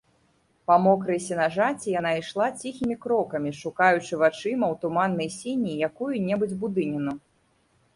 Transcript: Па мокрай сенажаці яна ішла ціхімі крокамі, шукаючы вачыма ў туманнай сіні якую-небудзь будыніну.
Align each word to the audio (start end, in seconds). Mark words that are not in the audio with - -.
Па 0.69 0.77
мокрай 0.85 1.19
сенажаці 1.25 1.93
яна 1.99 2.15
ішла 2.21 2.47
ціхімі 2.63 2.95
крокамі, 3.05 3.53
шукаючы 3.61 4.13
вачыма 4.25 4.31
ў 4.73 4.75
туманнай 4.85 5.29
сіні 5.39 5.81
якую-небудзь 5.91 6.63
будыніну. 6.67 7.13